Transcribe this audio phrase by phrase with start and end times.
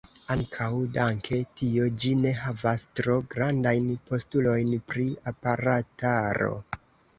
[0.35, 6.53] Ankaŭ danke tio ĝi ne havas tro grandajn postulojn pri aparataro.